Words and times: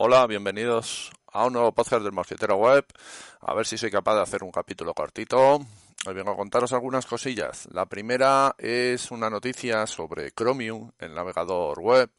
Hola, 0.00 0.28
bienvenidos 0.28 1.10
a 1.32 1.46
un 1.46 1.54
nuevo 1.54 1.72
podcast 1.72 2.04
del 2.04 2.12
Mosquetero 2.12 2.54
Web. 2.54 2.86
A 3.40 3.52
ver 3.52 3.66
si 3.66 3.76
soy 3.76 3.90
capaz 3.90 4.14
de 4.14 4.22
hacer 4.22 4.44
un 4.44 4.52
capítulo 4.52 4.94
cortito. 4.94 5.58
Hoy 6.06 6.14
vengo 6.14 6.30
a 6.30 6.36
contaros 6.36 6.72
algunas 6.72 7.04
cosillas. 7.04 7.66
La 7.72 7.84
primera 7.86 8.54
es 8.58 9.10
una 9.10 9.28
noticia 9.28 9.88
sobre 9.88 10.30
Chromium, 10.30 10.92
el 11.00 11.16
navegador 11.16 11.80
web, 11.80 12.12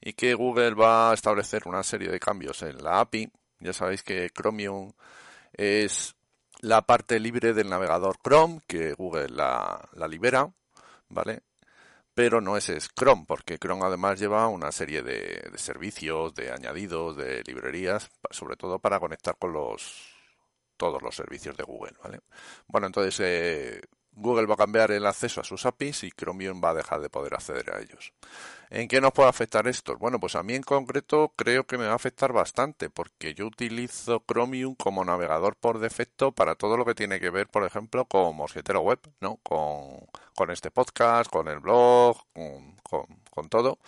y 0.00 0.14
que 0.14 0.32
Google 0.32 0.72
va 0.72 1.10
a 1.10 1.14
establecer 1.14 1.64
una 1.66 1.82
serie 1.82 2.08
de 2.08 2.18
cambios 2.18 2.62
en 2.62 2.82
la 2.82 3.00
API. 3.00 3.30
Ya 3.60 3.74
sabéis 3.74 4.02
que 4.02 4.30
Chromium 4.30 4.94
es 5.52 6.16
la 6.60 6.86
parte 6.86 7.20
libre 7.20 7.52
del 7.52 7.68
navegador 7.68 8.16
Chrome, 8.24 8.62
que 8.66 8.94
Google 8.94 9.28
la, 9.28 9.86
la 9.92 10.08
libera, 10.08 10.50
¿vale? 11.10 11.42
Pero 12.16 12.40
no 12.40 12.56
es, 12.56 12.66
Chrome, 12.98 13.26
porque 13.28 13.58
Chrome 13.58 13.84
además 13.84 14.18
lleva 14.18 14.48
una 14.48 14.72
serie 14.72 15.02
de, 15.02 15.52
servicios, 15.56 16.34
de 16.34 16.50
añadidos, 16.50 17.14
de 17.14 17.42
librerías, 17.46 18.10
sobre 18.30 18.56
todo 18.56 18.78
para 18.78 18.98
conectar 18.98 19.36
con 19.36 19.52
los 19.52 20.14
todos 20.78 21.02
los 21.02 21.14
servicios 21.14 21.58
de 21.58 21.64
Google, 21.64 21.92
¿vale? 22.02 22.20
Bueno, 22.68 22.86
entonces 22.86 23.20
eh, 23.20 23.82
Google 24.16 24.46
va 24.46 24.54
a 24.54 24.56
cambiar 24.56 24.90
el 24.90 25.06
acceso 25.06 25.40
a 25.40 25.44
sus 25.44 25.66
APIs 25.66 26.04
y 26.04 26.10
Chromium 26.10 26.60
va 26.64 26.70
a 26.70 26.74
dejar 26.74 27.00
de 27.00 27.10
poder 27.10 27.34
acceder 27.34 27.70
a 27.70 27.80
ellos. 27.80 28.12
¿En 28.70 28.88
qué 28.88 29.00
nos 29.00 29.12
puede 29.12 29.28
afectar 29.28 29.68
esto? 29.68 29.96
Bueno, 29.98 30.18
pues 30.18 30.34
a 30.34 30.42
mí 30.42 30.54
en 30.54 30.62
concreto 30.62 31.32
creo 31.36 31.64
que 31.66 31.78
me 31.78 31.86
va 31.86 31.92
a 31.92 31.96
afectar 31.96 32.32
bastante 32.32 32.90
porque 32.90 33.34
yo 33.34 33.46
utilizo 33.46 34.24
Chromium 34.26 34.74
como 34.74 35.04
navegador 35.04 35.54
por 35.56 35.78
defecto 35.78 36.32
para 36.32 36.54
todo 36.54 36.76
lo 36.76 36.84
que 36.84 36.94
tiene 36.94 37.20
que 37.20 37.30
ver, 37.30 37.46
por 37.46 37.64
ejemplo, 37.64 38.06
con 38.06 38.34
Mosquetero 38.34 38.80
Web, 38.80 39.00
¿no? 39.20 39.36
Con, 39.42 40.06
con 40.34 40.50
este 40.50 40.70
podcast, 40.70 41.30
con 41.30 41.48
el 41.48 41.60
blog, 41.60 42.16
con, 42.32 42.74
con 43.30 43.48
todo 43.48 43.78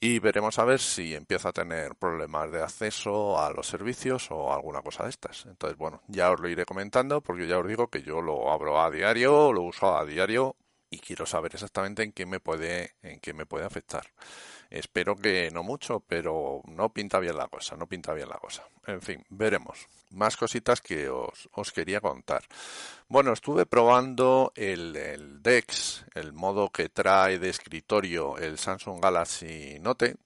y 0.00 0.18
veremos 0.20 0.58
a 0.58 0.64
ver 0.64 0.80
si 0.80 1.14
empieza 1.14 1.48
a 1.48 1.52
tener 1.52 1.96
problemas 1.96 2.52
de 2.52 2.62
acceso 2.62 3.40
a 3.40 3.52
los 3.52 3.66
servicios 3.66 4.30
o 4.30 4.52
alguna 4.52 4.82
cosa 4.82 5.04
de 5.04 5.10
estas. 5.10 5.46
Entonces, 5.46 5.76
bueno, 5.76 6.02
ya 6.06 6.30
os 6.30 6.40
lo 6.40 6.48
iré 6.48 6.64
comentando 6.64 7.20
porque 7.20 7.48
ya 7.48 7.58
os 7.58 7.66
digo 7.66 7.88
que 7.88 8.02
yo 8.02 8.22
lo 8.22 8.50
abro 8.52 8.80
a 8.80 8.90
diario, 8.90 9.52
lo 9.52 9.62
uso 9.62 9.96
a 9.96 10.04
diario 10.04 10.56
y 10.90 10.98
quiero 10.98 11.26
saber 11.26 11.54
exactamente 11.54 12.02
en 12.02 12.12
qué 12.12 12.26
me 12.26 12.40
puede 12.40 12.94
en 13.02 13.20
qué 13.20 13.32
me 13.32 13.46
puede 13.46 13.64
afectar. 13.64 14.06
Espero 14.70 15.16
que 15.16 15.50
no 15.50 15.62
mucho, 15.62 16.00
pero 16.00 16.60
no 16.66 16.92
pinta 16.92 17.18
bien 17.18 17.36
la 17.36 17.48
cosa, 17.48 17.76
no 17.76 17.86
pinta 17.86 18.12
bien 18.12 18.28
la 18.28 18.38
cosa. 18.38 18.64
En 18.86 19.00
fin, 19.00 19.24
veremos. 19.30 19.86
Más 20.10 20.36
cositas 20.36 20.80
que 20.80 21.08
os, 21.08 21.48
os 21.52 21.72
quería 21.72 22.00
contar. 22.00 22.44
Bueno, 23.08 23.32
estuve 23.32 23.64
probando 23.66 24.52
el, 24.56 24.94
el 24.96 25.42
DeX, 25.42 26.04
el 26.14 26.32
modo 26.32 26.70
que 26.70 26.88
trae 26.90 27.38
de 27.38 27.48
escritorio 27.48 28.36
el 28.36 28.58
Samsung 28.58 29.02
Galaxy 29.02 29.78
Note, 29.80 30.16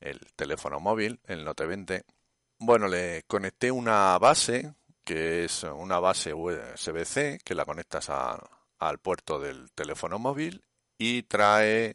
el 0.00 0.20
teléfono 0.36 0.80
móvil, 0.80 1.20
el 1.26 1.44
Note 1.44 1.66
20. 1.66 2.04
Bueno, 2.58 2.88
le 2.88 3.24
conecté 3.24 3.70
una 3.70 4.18
base, 4.18 4.74
que 5.04 5.44
es 5.44 5.64
una 5.64 5.98
base 6.00 6.32
USB-C, 6.32 7.40
que 7.44 7.54
la 7.54 7.64
conectas 7.64 8.08
al 8.88 8.98
puerto 8.98 9.38
del 9.38 9.70
teléfono 9.72 10.18
móvil 10.18 10.62
y 10.98 11.22
trae 11.22 11.94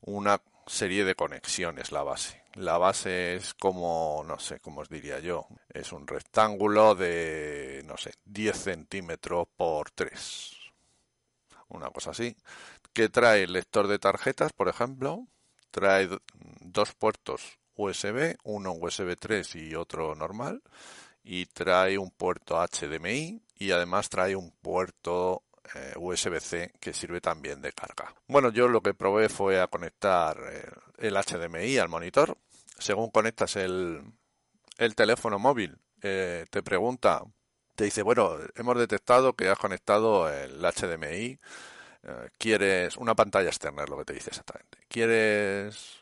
una 0.00 0.40
serie 0.66 1.04
de 1.04 1.14
conexiones 1.14 1.92
la 1.92 2.02
base. 2.02 2.42
La 2.54 2.78
base 2.78 3.36
es 3.36 3.54
como, 3.54 4.24
no 4.26 4.38
sé, 4.38 4.60
cómo 4.60 4.80
os 4.80 4.88
diría 4.88 5.18
yo, 5.20 5.46
es 5.68 5.92
un 5.92 6.06
rectángulo 6.06 6.94
de, 6.94 7.82
no 7.84 7.96
sé, 7.98 8.12
10 8.24 8.56
centímetros 8.56 9.46
por 9.56 9.90
3. 9.90 10.56
Una 11.68 11.90
cosa 11.90 12.10
así. 12.10 12.34
Que 12.92 13.08
trae 13.10 13.42
el 13.42 13.52
lector 13.52 13.88
de 13.88 13.98
tarjetas, 13.98 14.52
por 14.52 14.68
ejemplo. 14.68 15.26
Trae 15.70 16.08
dos 16.60 16.94
puertos 16.94 17.58
USB, 17.74 18.36
uno 18.44 18.72
USB 18.72 19.16
3 19.18 19.56
y 19.56 19.74
otro 19.74 20.14
normal. 20.14 20.62
Y 21.22 21.46
trae 21.46 21.98
un 21.98 22.10
puerto 22.10 22.56
HDMI 22.56 23.42
y 23.58 23.70
además 23.72 24.08
trae 24.08 24.36
un 24.36 24.50
puerto 24.50 25.42
eh, 25.74 25.94
USB-C 25.96 26.72
que 26.80 26.92
sirve 26.92 27.20
también 27.20 27.60
de 27.60 27.72
carga. 27.72 28.14
Bueno, 28.26 28.50
yo 28.50 28.68
lo 28.68 28.82
que 28.82 28.94
probé 28.94 29.28
fue 29.28 29.60
a 29.60 29.66
conectar 29.66 30.38
eh, 30.50 30.70
el 30.98 31.14
HDMI 31.14 31.78
al 31.78 31.88
monitor. 31.88 32.36
Según 32.78 33.10
conectas 33.10 33.56
el, 33.56 34.02
el 34.78 34.94
teléfono 34.94 35.38
móvil, 35.38 35.78
eh, 36.02 36.44
te 36.50 36.62
pregunta, 36.62 37.22
te 37.74 37.84
dice, 37.84 38.02
bueno, 38.02 38.36
hemos 38.54 38.78
detectado 38.78 39.34
que 39.34 39.48
has 39.48 39.58
conectado 39.58 40.30
el 40.30 40.60
HDMI. 40.60 41.38
quieres 42.38 42.96
una 42.96 43.14
pantalla 43.14 43.48
externa, 43.48 43.84
es 43.84 43.90
lo 43.90 43.98
que 43.98 44.04
te 44.04 44.14
dice 44.14 44.30
exactamente. 44.30 44.78
¿Quieres 44.88 46.00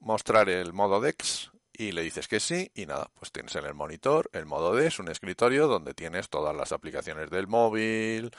mostrar 0.00 0.48
el 0.48 0.72
modo 0.72 1.00
DeX? 1.00 1.50
y 1.76 1.92
le 1.92 2.02
dices 2.02 2.28
que 2.28 2.40
sí 2.40 2.70
y 2.74 2.86
nada, 2.86 3.10
pues 3.18 3.32
tienes 3.32 3.54
en 3.56 3.66
el 3.66 3.74
monitor 3.74 4.30
el 4.32 4.46
modo 4.46 4.74
D, 4.74 4.86
es 4.86 4.98
un 4.98 5.08
escritorio 5.08 5.66
donde 5.66 5.92
tienes 5.94 6.28
todas 6.28 6.54
las 6.54 6.72
aplicaciones 6.72 7.30
del 7.30 7.48
móvil, 7.48 8.30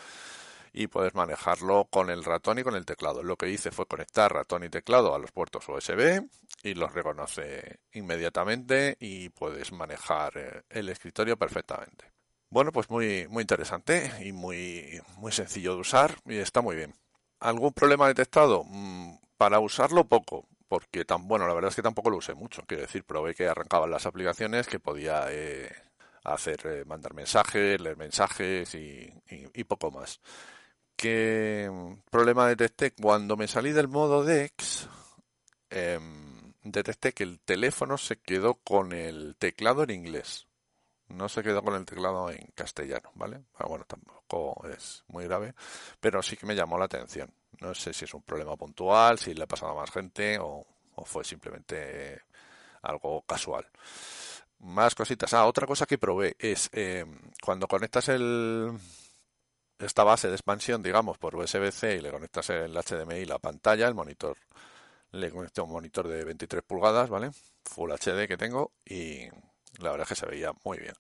y 0.77 0.87
puedes 0.87 1.15
manejarlo 1.15 1.85
con 1.89 2.09
el 2.09 2.25
ratón 2.25 2.59
y 2.59 2.63
con 2.63 2.75
el 2.75 2.85
teclado. 2.85 3.23
Lo 3.23 3.37
que 3.37 3.49
hice 3.49 3.71
fue 3.71 3.85
conectar 3.85 4.33
ratón 4.33 4.65
y 4.65 4.69
teclado 4.69 5.15
a 5.15 5.19
los 5.19 5.31
puertos 5.31 5.67
USB 5.69 6.21
y 6.63 6.73
los 6.73 6.91
reconoce 6.93 7.79
inmediatamente 7.93 8.97
y 8.99 9.29
puedes 9.29 9.71
manejar 9.71 10.37
eh, 10.37 10.63
el 10.69 10.89
escritorio 10.89 11.37
perfectamente. 11.37 12.11
Bueno, 12.49 12.73
pues 12.73 12.89
muy, 12.89 13.25
muy 13.29 13.41
interesante 13.41 14.11
y 14.21 14.33
muy, 14.33 14.99
muy 15.17 15.31
sencillo 15.31 15.75
de 15.75 15.79
usar 15.79 16.17
y 16.25 16.37
está 16.39 16.61
muy 16.61 16.75
bien. 16.75 16.93
¿Algún 17.39 17.71
problema 17.71 18.09
detectado? 18.09 18.65
Mm, 18.65 19.15
para 19.37 19.61
usarlo 19.61 20.03
poco, 20.09 20.45
porque 20.67 21.05
tan 21.05 21.25
bueno, 21.25 21.47
la 21.47 21.53
verdad 21.53 21.69
es 21.69 21.75
que 21.77 21.83
tampoco 21.83 22.09
lo 22.09 22.17
usé 22.17 22.33
mucho. 22.33 22.63
Quiero 22.67 22.81
decir, 22.83 23.05
probé 23.05 23.33
que 23.33 23.47
arrancaban 23.47 23.91
las 23.91 24.05
aplicaciones, 24.05 24.67
que 24.67 24.79
podía 24.81 25.27
eh, 25.29 25.73
hacer, 26.25 26.59
eh, 26.65 26.83
mandar 26.85 27.13
mensajes, 27.13 27.79
leer 27.79 27.95
mensajes 27.95 28.75
y 28.75 29.63
poco 29.63 29.89
más. 29.89 30.19
¿Qué 30.95 31.69
problema 32.09 32.47
detecté? 32.47 32.91
Cuando 32.93 33.35
me 33.35 33.47
salí 33.47 33.71
del 33.71 33.87
modo 33.89 34.23
DeX, 34.23 34.87
em, 35.69 36.53
detecté 36.63 37.13
que 37.13 37.23
el 37.23 37.39
teléfono 37.39 37.97
se 37.97 38.17
quedó 38.17 38.55
con 38.55 38.93
el 38.93 39.35
teclado 39.37 39.83
en 39.83 39.91
inglés. 39.91 40.47
No 41.09 41.29
se 41.29 41.43
quedó 41.43 41.63
con 41.63 41.75
el 41.75 41.85
teclado 41.85 42.31
en 42.31 42.47
castellano, 42.55 43.11
¿vale? 43.15 43.43
Ah, 43.55 43.67
bueno, 43.67 43.85
tampoco 43.85 44.67
es 44.67 45.03
muy 45.07 45.25
grave, 45.25 45.53
pero 45.99 46.23
sí 46.23 46.37
que 46.37 46.45
me 46.47 46.55
llamó 46.55 46.77
la 46.77 46.85
atención. 46.85 47.31
No 47.61 47.73
sé 47.75 47.93
si 47.93 48.05
es 48.05 48.13
un 48.13 48.23
problema 48.23 48.55
puntual, 48.57 49.19
si 49.19 49.33
le 49.33 49.43
ha 49.43 49.47
pasado 49.47 49.73
a 49.73 49.81
más 49.81 49.91
gente 49.91 50.39
o, 50.39 50.65
fue 51.05 51.23
simplemente 51.23 52.21
algo 52.81 53.21
casual. 53.23 53.69
Más 54.59 54.95
cositas. 54.95 55.33
Ah, 55.33 55.45
otra 55.45 55.67
cosa 55.67 55.85
que 55.85 55.97
probé 55.97 56.35
es 56.39 56.69
em, 56.73 57.19
cuando 57.43 57.67
conectas 57.67 58.09
el, 58.09 58.71
esta 59.79 60.03
base 60.03 60.27
de 60.27 60.35
expansión, 60.35 60.81
digamos, 60.81 61.17
por 61.17 61.35
USB-C 61.35 61.95
y 61.95 62.01
le 62.01 62.11
conectas 62.11 62.49
el 62.49 62.73
HDMI 62.73 63.25
la 63.25 63.39
pantalla, 63.39 63.87
el 63.87 63.93
monitor, 63.93 64.37
le 65.11 65.31
conecté 65.31 65.61
un 65.61 65.71
monitor 65.71 66.07
de 66.07 66.23
23 66.23 66.63
pulgadas, 66.63 67.09
¿vale? 67.09 67.31
Full 67.63 67.91
HD 67.91 68.27
que 68.27 68.37
tengo 68.37 68.71
y 68.85 69.25
la 69.79 69.91
verdad 69.91 70.01
es 70.03 70.09
que 70.09 70.15
se 70.15 70.25
veía 70.25 70.51
muy 70.63 70.79
bien. 70.79 70.95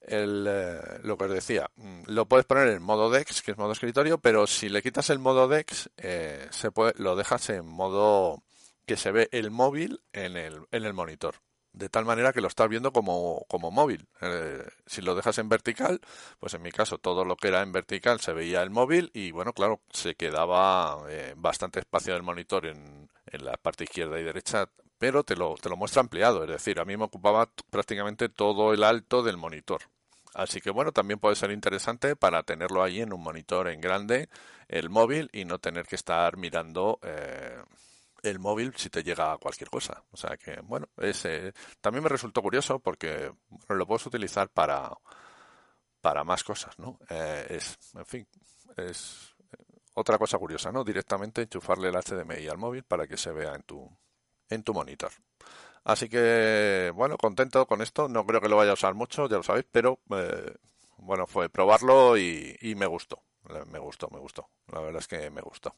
El, 0.00 0.46
eh, 0.48 0.80
lo 1.02 1.18
que 1.18 1.24
os 1.24 1.30
decía, 1.30 1.70
mm, 1.76 2.04
lo 2.06 2.26
puedes 2.26 2.46
poner 2.46 2.68
en 2.68 2.82
modo 2.82 3.10
DeX, 3.10 3.42
que 3.42 3.50
es 3.50 3.58
modo 3.58 3.72
escritorio, 3.72 4.18
pero 4.18 4.46
si 4.46 4.70
le 4.70 4.82
quitas 4.82 5.10
el 5.10 5.18
modo 5.18 5.46
DeX, 5.46 5.90
eh, 5.98 6.48
se 6.50 6.70
puede, 6.70 6.94
lo 6.96 7.16
dejas 7.16 7.50
en 7.50 7.66
modo 7.66 8.42
que 8.86 8.96
se 8.96 9.12
ve 9.12 9.28
el 9.32 9.50
móvil 9.50 10.02
en 10.12 10.36
el, 10.36 10.66
en 10.72 10.84
el 10.84 10.94
monitor 10.94 11.36
de 11.72 11.88
tal 11.88 12.04
manera 12.04 12.32
que 12.32 12.40
lo 12.40 12.48
estás 12.48 12.68
viendo 12.68 12.92
como, 12.92 13.44
como 13.48 13.70
móvil. 13.70 14.06
Eh, 14.20 14.64
si 14.86 15.02
lo 15.02 15.14
dejas 15.14 15.38
en 15.38 15.48
vertical, 15.48 16.00
pues 16.38 16.54
en 16.54 16.62
mi 16.62 16.72
caso 16.72 16.98
todo 16.98 17.24
lo 17.24 17.36
que 17.36 17.48
era 17.48 17.62
en 17.62 17.72
vertical 17.72 18.20
se 18.20 18.32
veía 18.32 18.62
el 18.62 18.70
móvil 18.70 19.10
y 19.14 19.30
bueno, 19.30 19.52
claro, 19.52 19.80
se 19.90 20.14
quedaba 20.14 20.98
eh, 21.08 21.34
bastante 21.36 21.80
espacio 21.80 22.14
del 22.14 22.22
monitor 22.22 22.66
en, 22.66 23.08
en, 23.26 23.44
la 23.44 23.56
parte 23.56 23.84
izquierda 23.84 24.18
y 24.20 24.24
derecha, 24.24 24.68
pero 24.98 25.22
te 25.22 25.36
lo, 25.36 25.54
te 25.54 25.68
lo 25.68 25.76
muestra 25.76 26.00
ampliado, 26.00 26.42
es 26.44 26.50
decir, 26.50 26.80
a 26.80 26.84
mí 26.84 26.96
me 26.96 27.04
ocupaba 27.04 27.48
prácticamente 27.70 28.28
todo 28.28 28.72
el 28.74 28.84
alto 28.84 29.22
del 29.22 29.36
monitor. 29.36 29.82
Así 30.34 30.60
que 30.60 30.70
bueno, 30.70 30.92
también 30.92 31.18
puede 31.18 31.36
ser 31.36 31.50
interesante 31.50 32.14
para 32.16 32.42
tenerlo 32.42 32.82
ahí 32.82 33.00
en 33.00 33.12
un 33.12 33.22
monitor 33.22 33.68
en 33.68 33.80
grande, 33.80 34.28
el 34.68 34.88
móvil, 34.88 35.28
y 35.32 35.44
no 35.44 35.58
tener 35.58 35.86
que 35.86 35.96
estar 35.96 36.36
mirando 36.36 37.00
eh, 37.02 37.58
el 38.22 38.38
móvil 38.38 38.74
si 38.76 38.90
te 38.90 39.02
llega 39.02 39.36
cualquier 39.38 39.70
cosa. 39.70 40.04
O 40.10 40.16
sea 40.16 40.36
que, 40.36 40.60
bueno, 40.62 40.88
ese 40.96 41.52
también 41.80 42.02
me 42.02 42.08
resultó 42.08 42.42
curioso 42.42 42.78
porque 42.80 43.32
lo 43.68 43.86
puedes 43.86 44.06
utilizar 44.06 44.48
para, 44.50 44.90
para 46.00 46.24
más 46.24 46.44
cosas, 46.44 46.78
¿no? 46.78 46.98
Eh, 47.08 47.46
es, 47.50 47.78
en 47.94 48.06
fin, 48.06 48.28
es 48.76 49.34
otra 49.94 50.18
cosa 50.18 50.38
curiosa, 50.38 50.72
¿no? 50.72 50.84
Directamente 50.84 51.42
enchufarle 51.42 51.88
el 51.88 51.94
HDMI 51.96 52.48
al 52.48 52.58
móvil 52.58 52.84
para 52.84 53.06
que 53.06 53.16
se 53.16 53.32
vea 53.32 53.54
en 53.54 53.62
tu, 53.62 53.90
en 54.48 54.62
tu 54.62 54.74
monitor. 54.74 55.12
Así 55.84 56.08
que, 56.08 56.92
bueno, 56.94 57.16
contento 57.16 57.66
con 57.66 57.82
esto. 57.82 58.08
No 58.08 58.26
creo 58.26 58.40
que 58.40 58.48
lo 58.48 58.56
vaya 58.56 58.72
a 58.72 58.74
usar 58.74 58.94
mucho, 58.94 59.28
ya 59.28 59.36
lo 59.36 59.42
sabéis, 59.42 59.66
pero, 59.70 60.00
eh, 60.10 60.54
bueno, 60.98 61.26
fue 61.26 61.48
probarlo 61.48 62.16
y, 62.18 62.56
y 62.60 62.74
me 62.74 62.86
gustó. 62.86 63.22
Me 63.66 63.78
gustó, 63.78 64.08
me 64.10 64.18
gustó. 64.18 64.48
La 64.72 64.80
verdad 64.80 65.00
es 65.00 65.08
que 65.08 65.30
me 65.30 65.40
gustó. 65.40 65.74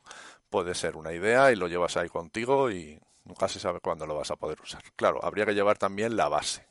Puede 0.51 0.75
ser 0.75 0.97
una 0.97 1.13
idea 1.13 1.53
y 1.53 1.57
lo 1.57 1.69
llevas 1.69 1.97
ahí 1.97 2.09
contigo 2.09 2.71
y, 2.71 3.01
Nunca 3.25 3.49
se 3.49 3.61
sabe 3.61 3.81
cuándo 3.81 4.07
lo 4.07 4.17
vas 4.17 4.31
a 4.31 4.37
poder 4.37 4.61
usar. 4.61 4.83
Claro, 4.97 5.25
habría 5.25 5.47
que 5.47 5.55
llevar 5.55 5.79
también 5.79 6.17
la 6.17 6.29
base 6.29 6.67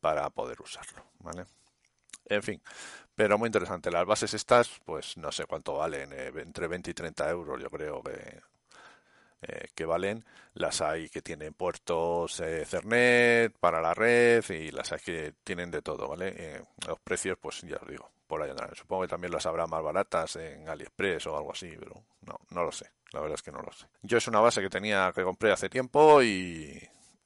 para 0.00 0.28
poder 0.30 0.60
usarlo, 0.60 1.04
¿vale? 1.20 1.46
En 2.26 2.42
fin, 2.42 2.60
pero 3.14 3.38
muy 3.38 3.46
interesante. 3.48 3.90
Las 3.90 4.04
bases 4.04 4.34
estas, 4.34 4.80
pues 4.84 5.16
no 5.16 5.32
sé 5.32 5.46
cuánto 5.46 5.74
valen, 5.74 6.12
eh, 6.12 6.32
entre 6.36 6.68
20 6.68 6.90
y 6.90 6.94
30 6.94 7.30
euros 7.30 7.62
yo 7.62 7.70
creo 7.70 8.02
que, 8.02 8.40
eh, 9.42 9.68
que 9.74 9.84
valen. 9.86 10.24
Las 10.54 10.82
hay 10.82 11.08
que 11.08 11.22
tienen 11.22 11.54
puertos 11.54 12.40
eh, 12.40 12.64
Cernet 12.66 13.56
para 13.58 13.80
la 13.80 13.94
red 13.94 14.44
y 14.50 14.70
las 14.72 14.92
hay 14.92 15.00
que 15.00 15.34
tienen 15.44 15.70
de 15.70 15.82
todo, 15.82 16.08
¿vale? 16.08 16.62
los 16.86 17.00
precios, 17.00 17.38
pues 17.40 17.62
ya 17.62 17.76
os 17.76 17.88
digo, 17.88 18.10
por 18.26 18.42
ahí 18.42 18.50
andarán. 18.50 18.74
Supongo 18.74 19.02
que 19.02 19.08
también 19.08 19.32
las 19.32 19.46
habrá 19.46 19.66
más 19.66 19.82
baratas 19.82 20.36
en 20.36 20.68
AliExpress 20.68 21.26
o 21.26 21.36
algo 21.36 21.52
así, 21.52 21.74
pero 21.78 22.04
no, 22.22 22.38
no 22.50 22.64
lo 22.64 22.72
sé. 22.72 22.90
La 23.12 23.20
verdad 23.20 23.36
es 23.36 23.42
que 23.42 23.52
no 23.52 23.60
lo 23.60 23.72
sé. 23.72 23.86
Yo 24.02 24.18
es 24.18 24.28
una 24.28 24.40
base 24.40 24.60
que 24.60 24.68
tenía 24.68 25.12
que 25.14 25.22
compré 25.22 25.52
hace 25.52 25.68
tiempo 25.68 26.22
y, 26.22 26.80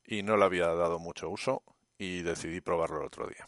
y 0.07 0.23
no 0.23 0.37
le 0.37 0.45
había 0.45 0.67
dado 0.69 0.99
mucho 0.99 1.29
uso 1.31 1.63
y 1.99 2.23
decidí 2.23 2.61
probarlo 2.61 3.01
el 3.01 3.07
otro 3.07 3.27
día. 3.27 3.47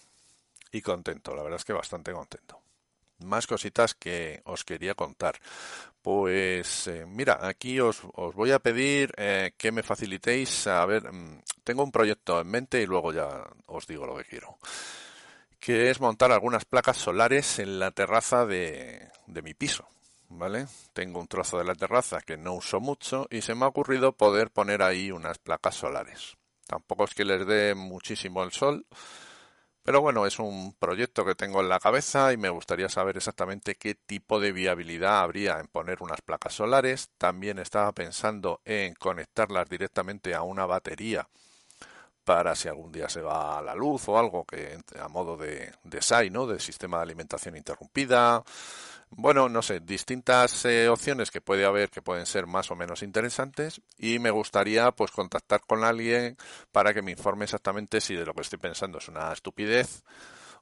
Y 0.70 0.81
contento, 0.81 1.34
la 1.34 1.43
verdad 1.43 1.58
es 1.58 1.64
que 1.64 1.72
bastante 1.72 2.12
contento. 2.12 2.60
Más 3.19 3.46
cositas 3.46 3.94
que 3.94 4.40
os 4.44 4.64
quería 4.64 4.94
contar. 4.94 5.38
Pues 6.00 6.88
eh, 6.88 7.05
mira, 7.06 7.46
aquí 7.46 7.78
os, 7.78 8.02
os, 8.14 8.34
voy 8.34 8.50
a 8.50 8.58
pedir 8.58 9.12
eh, 9.16 9.52
que 9.56 9.70
me 9.70 9.82
facilitéis. 9.82 10.66
A 10.66 10.84
ver, 10.87 11.12
mm, 11.12 11.43
tengo 11.62 11.84
un 11.84 11.93
proyecto 11.93 12.40
en 12.40 12.48
mente 12.48 12.82
y 12.82 12.87
luego 12.87 13.12
ya 13.12 13.44
os 13.66 13.87
digo 13.87 14.06
lo 14.06 14.16
que 14.16 14.25
quiero 14.25 14.58
que 15.62 15.91
es 15.91 16.00
montar 16.00 16.32
algunas 16.32 16.64
placas 16.64 16.97
solares 16.97 17.61
en 17.61 17.79
la 17.79 17.93
terraza 17.93 18.44
de, 18.47 19.09
de 19.29 19.43
mi 19.43 19.55
piso. 19.55 19.87
¿Vale? 20.29 20.67
Tengo 20.93 21.20
un 21.20 21.29
trozo 21.29 21.59
de 21.59 21.64
la 21.64 21.76
terraza 21.76 22.20
que 22.20 22.37
no 22.37 22.55
uso 22.55 22.81
mucho 22.81 23.29
y 23.31 23.43
se 23.43 23.55
me 23.55 23.64
ha 23.64 23.69
ocurrido 23.69 24.12
poder 24.12 24.50
poner 24.50 24.82
ahí 24.82 25.12
unas 25.12 25.38
placas 25.38 25.76
solares. 25.76 26.37
Tampoco 26.67 27.05
es 27.05 27.14
que 27.14 27.25
les 27.25 27.47
dé 27.47 27.75
muchísimo 27.76 28.43
el 28.43 28.50
sol, 28.50 28.87
pero 29.85 30.00
bueno, 30.00 30.26
es 30.26 30.41
un 30.41 30.73
proyecto 30.73 31.25
que 31.25 31.37
tengo 31.37 31.61
en 31.61 31.69
la 31.69 31.79
cabeza 31.79 32.32
y 32.32 32.38
me 32.38 32.49
gustaría 32.49 32.88
saber 32.88 33.19
exactamente 33.19 33.76
qué 33.76 33.94
tipo 33.94 34.41
de 34.41 34.50
viabilidad 34.50 35.20
habría 35.20 35.61
en 35.61 35.69
poner 35.69 36.03
unas 36.03 36.23
placas 36.23 36.55
solares. 36.55 37.11
También 37.19 37.61
estaba 37.61 37.93
pensando 37.93 38.62
en 38.65 38.94
conectarlas 38.94 39.69
directamente 39.69 40.35
a 40.35 40.43
una 40.43 40.67
batería 40.67 41.29
para 42.24 42.54
si 42.54 42.69
algún 42.69 42.92
día 42.92 43.08
se 43.08 43.20
va 43.20 43.60
la 43.62 43.74
luz 43.74 44.08
o 44.08 44.19
algo 44.19 44.44
que 44.44 44.78
a 45.00 45.08
modo 45.08 45.36
de, 45.36 45.72
de 45.84 46.02
SAI, 46.02 46.30
¿no? 46.30 46.46
De 46.46 46.60
sistema 46.60 46.98
de 46.98 47.04
alimentación 47.04 47.56
interrumpida. 47.56 48.42
Bueno, 49.14 49.48
no 49.50 49.60
sé, 49.60 49.80
distintas 49.80 50.64
eh, 50.64 50.88
opciones 50.88 51.30
que 51.30 51.42
puede 51.42 51.66
haber 51.66 51.90
que 51.90 52.00
pueden 52.00 52.24
ser 52.24 52.46
más 52.46 52.70
o 52.70 52.76
menos 52.76 53.02
interesantes 53.02 53.82
y 53.98 54.19
me 54.19 54.30
gustaría 54.30 54.90
pues 54.92 55.10
contactar 55.10 55.60
con 55.66 55.84
alguien 55.84 56.38
para 56.72 56.94
que 56.94 57.02
me 57.02 57.10
informe 57.10 57.44
exactamente 57.44 58.00
si 58.00 58.14
de 58.14 58.24
lo 58.24 58.32
que 58.32 58.40
estoy 58.40 58.58
pensando 58.58 58.98
es 58.98 59.08
una 59.08 59.30
estupidez 59.32 60.02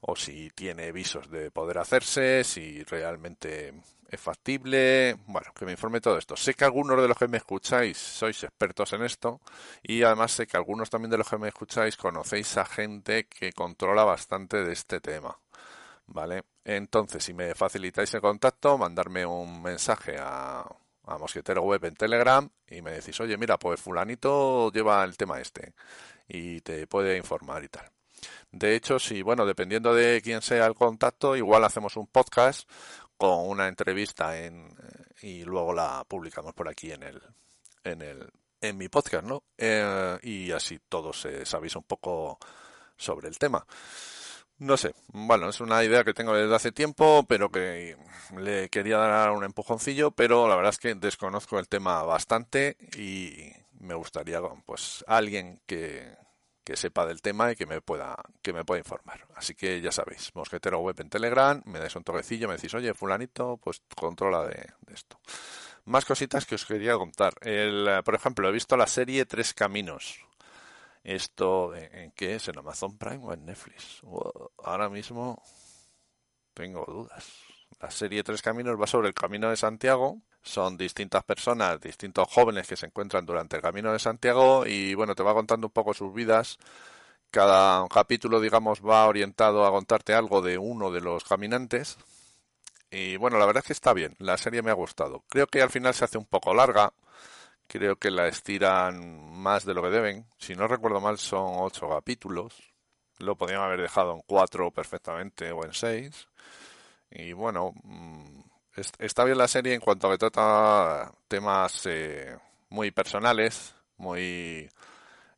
o 0.01 0.17
si 0.17 0.49
tiene 0.49 0.91
visos 0.91 1.31
de 1.31 1.49
poder 1.49 1.77
hacerse, 1.77 2.43
si 2.43 2.83
realmente 2.83 3.73
es 4.11 4.19
factible, 4.19 5.15
bueno, 5.27 5.53
que 5.55 5.65
me 5.65 5.71
informe 5.71 6.01
todo 6.01 6.17
esto. 6.17 6.35
Sé 6.35 6.53
que 6.53 6.65
algunos 6.65 7.01
de 7.01 7.07
los 7.07 7.17
que 7.17 7.29
me 7.29 7.37
escucháis 7.37 7.97
sois 7.97 8.43
expertos 8.43 8.91
en 8.91 9.03
esto 9.03 9.39
y 9.81 10.03
además 10.03 10.33
sé 10.33 10.47
que 10.47 10.57
algunos 10.57 10.89
también 10.89 11.11
de 11.11 11.17
los 11.17 11.29
que 11.29 11.37
me 11.37 11.47
escucháis 11.47 11.95
conocéis 11.95 12.57
a 12.57 12.65
gente 12.65 13.27
que 13.27 13.53
controla 13.53 14.03
bastante 14.03 14.65
de 14.65 14.73
este 14.73 14.99
tema. 14.99 15.39
¿Vale? 16.07 16.43
Entonces, 16.65 17.23
si 17.23 17.33
me 17.33 17.55
facilitáis 17.55 18.13
el 18.13 18.21
contacto, 18.21 18.77
mandarme 18.77 19.25
un 19.25 19.61
mensaje 19.63 20.17
a, 20.19 20.59
a 20.59 21.17
Mosquetero 21.17 21.61
Web 21.61 21.85
en 21.85 21.95
Telegram 21.95 22.49
y 22.67 22.81
me 22.81 22.91
decís, 22.91 23.17
oye, 23.21 23.37
mira, 23.37 23.57
pues 23.57 23.79
fulanito 23.79 24.69
lleva 24.73 25.03
el 25.05 25.15
tema 25.15 25.39
este 25.39 25.73
y 26.27 26.59
te 26.61 26.85
puede 26.85 27.15
informar 27.15 27.63
y 27.63 27.69
tal. 27.69 27.89
De 28.51 28.75
hecho, 28.75 28.99
si, 28.99 29.21
bueno, 29.21 29.45
dependiendo 29.45 29.95
de 29.95 30.21
quién 30.21 30.41
sea 30.41 30.65
el 30.65 30.75
contacto, 30.75 31.35
igual 31.37 31.63
hacemos 31.63 31.95
un 31.95 32.07
podcast 32.07 32.69
con 33.21 33.47
una 33.47 33.67
entrevista 33.67 34.35
en, 34.35 34.65
eh, 34.65 35.27
y 35.27 35.43
luego 35.43 35.73
la 35.73 36.03
publicamos 36.07 36.55
por 36.55 36.67
aquí 36.67 36.91
en 36.91 37.03
el, 37.03 37.21
en 37.83 38.01
el, 38.01 38.27
en 38.59 38.75
mi 38.75 38.89
podcast, 38.89 39.23
¿no? 39.23 39.43
Eh, 39.59 40.17
y 40.23 40.51
así 40.51 40.79
todos 40.89 41.25
eh, 41.25 41.45
sabéis 41.45 41.75
un 41.75 41.83
poco 41.83 42.39
sobre 42.97 43.27
el 43.27 43.37
tema. 43.37 43.63
No 44.57 44.75
sé, 44.75 44.95
bueno, 45.09 45.49
es 45.49 45.61
una 45.61 45.83
idea 45.83 46.03
que 46.03 46.15
tengo 46.15 46.33
desde 46.33 46.55
hace 46.55 46.71
tiempo, 46.71 47.23
pero 47.29 47.51
que 47.51 47.95
le 48.39 48.69
quería 48.69 48.97
dar 48.97 49.29
un 49.29 49.43
empujoncillo, 49.43 50.09
pero 50.09 50.47
la 50.47 50.55
verdad 50.55 50.71
es 50.71 50.79
que 50.79 50.95
desconozco 50.95 51.59
el 51.59 51.67
tema 51.67 52.01
bastante 52.01 52.75
y 52.97 53.51
me 53.73 53.93
gustaría, 53.93 54.41
pues, 54.65 55.05
alguien 55.07 55.61
que, 55.67 56.15
que 56.63 56.75
sepa 56.75 57.05
del 57.05 57.21
tema 57.21 57.51
y 57.51 57.55
que 57.55 57.65
me 57.65 57.81
pueda 57.81 58.15
que 58.41 58.53
me 58.53 58.63
pueda 58.63 58.79
informar. 58.79 59.25
Así 59.35 59.55
que 59.55 59.81
ya 59.81 59.91
sabéis, 59.91 60.33
Mosquetero 60.35 60.79
Web 60.79 61.01
en 61.01 61.09
Telegram, 61.09 61.61
me 61.65 61.79
dais 61.79 61.95
un 61.95 62.03
toquecillo, 62.03 62.47
me 62.47 62.55
decís, 62.55 62.73
oye, 62.73 62.93
fulanito, 62.93 63.57
pues 63.57 63.81
controla 63.95 64.45
de, 64.45 64.69
esto. 64.93 65.19
Más 65.85 66.05
cositas 66.05 66.45
que 66.45 66.55
os 66.55 66.65
quería 66.65 66.95
contar. 66.95 67.33
El, 67.41 68.01
por 68.03 68.13
ejemplo, 68.13 68.47
he 68.47 68.51
visto 68.51 68.77
la 68.77 68.87
serie 68.87 69.25
Tres 69.25 69.53
Caminos. 69.53 70.25
Esto, 71.03 71.73
¿en, 71.75 72.11
qué 72.11 72.35
es? 72.35 72.47
¿En 72.47 72.59
Amazon 72.59 72.97
Prime 72.97 73.25
o 73.25 73.33
en 73.33 73.45
Netflix? 73.45 74.01
ahora 74.63 74.89
mismo 74.89 75.41
tengo 76.53 76.85
dudas. 76.85 77.27
La 77.79 77.89
serie 77.89 78.23
Tres 78.23 78.43
Caminos 78.43 78.79
va 78.79 78.85
sobre 78.85 79.07
el 79.07 79.15
Camino 79.15 79.49
de 79.49 79.57
Santiago 79.57 80.21
son 80.43 80.77
distintas 80.77 81.23
personas, 81.23 81.79
distintos 81.81 82.27
jóvenes 82.29 82.67
que 82.67 82.75
se 82.75 82.87
encuentran 82.87 83.25
durante 83.25 83.57
el 83.57 83.61
Camino 83.61 83.91
de 83.93 83.99
Santiago 83.99 84.65
y 84.65 84.95
bueno, 84.95 85.15
te 85.15 85.23
va 85.23 85.33
contando 85.33 85.67
un 85.67 85.73
poco 85.73 85.93
sus 85.93 86.13
vidas. 86.13 86.57
Cada 87.31 87.87
capítulo, 87.87 88.39
digamos, 88.41 88.81
va 88.81 89.07
orientado 89.07 89.65
a 89.65 89.71
contarte 89.71 90.13
algo 90.13 90.41
de 90.41 90.57
uno 90.57 90.91
de 90.91 91.01
los 91.01 91.23
caminantes. 91.23 91.97
Y 92.91 93.17
bueno, 93.17 93.37
la 93.39 93.45
verdad 93.45 93.61
es 93.63 93.67
que 93.67 93.73
está 93.73 93.93
bien, 93.93 94.15
la 94.19 94.37
serie 94.37 94.61
me 94.61 94.71
ha 94.71 94.73
gustado. 94.73 95.23
Creo 95.29 95.47
que 95.47 95.61
al 95.61 95.69
final 95.69 95.93
se 95.93 96.05
hace 96.05 96.17
un 96.17 96.25
poco 96.25 96.53
larga, 96.53 96.93
creo 97.67 97.97
que 97.97 98.11
la 98.11 98.27
estiran 98.27 99.31
más 99.41 99.65
de 99.65 99.73
lo 99.73 99.81
que 99.83 99.89
deben. 99.89 100.25
Si 100.37 100.55
no 100.55 100.67
recuerdo 100.67 100.99
mal, 101.01 101.17
son 101.17 101.55
ocho 101.59 101.89
capítulos. 101.89 102.53
Lo 103.19 103.35
podrían 103.37 103.61
haber 103.61 103.81
dejado 103.81 104.13
en 104.13 104.21
cuatro 104.25 104.71
perfectamente 104.71 105.51
o 105.51 105.63
en 105.65 105.73
seis. 105.73 106.27
Y 107.11 107.33
bueno, 107.33 107.73
mm, 107.83 108.41
está 108.75 109.23
bien 109.25 109.37
la 109.37 109.47
serie 109.47 109.73
en 109.73 109.81
cuanto 109.81 110.07
a 110.07 110.11
que 110.11 110.17
trata 110.17 111.11
temas 111.27 111.85
eh, 111.85 112.37
muy 112.69 112.91
personales, 112.91 113.75
muy 113.97 114.69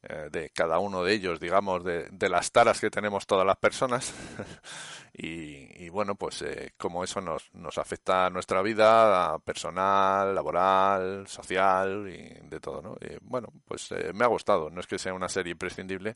eh, 0.03 0.29
de 0.31 0.49
cada 0.51 0.79
uno 0.79 1.03
de 1.03 1.13
ellos, 1.13 1.39
digamos, 1.39 1.83
de, 1.83 2.29
las 2.29 2.51
taras 2.51 2.79
que 2.79 2.89
tenemos 2.89 3.25
todas 3.25 3.45
las 3.45 3.57
personas. 3.57 4.13
y, 5.13 5.89
bueno, 5.89 6.15
pues 6.15 6.41
eh, 6.43 6.73
como 6.77 7.03
eso 7.03 7.21
nos, 7.21 7.49
nos 7.53 7.77
afecta 7.77 8.25
a 8.27 8.29
nuestra 8.29 8.61
vida 8.61 9.37
personal, 9.39 10.33
laboral, 10.35 11.27
social 11.27 12.07
y 12.09 12.47
de 12.47 12.59
todo, 12.59 12.81
¿no? 12.81 12.97
Y, 13.01 13.17
bueno, 13.21 13.47
pues 13.65 13.89
me 14.13 14.23
ha 14.23 14.27
gustado. 14.27 14.69
No 14.69 14.79
es 14.79 14.87
que 14.87 14.99
sea 14.99 15.13
una 15.13 15.29
serie 15.29 15.51
imprescindible, 15.51 16.15